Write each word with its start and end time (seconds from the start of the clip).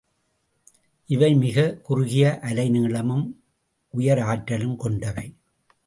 இவை 1.05 1.35
மிகக் 1.35 1.83
குறுகிய 1.83 2.39
அலை 2.39 2.69
நீளமும் 2.69 3.43
உயர் 3.89 4.19
ஆற்றலும் 4.19 4.75
கொண்டவை. 4.75 5.37